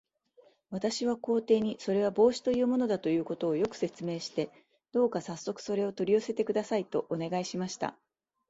[0.71, 4.49] 私は皇帝に、それは帽子というものだということを、よく説明して、
[4.93, 7.95] どうかさっそくそれを取り寄せてください、とお願いしました。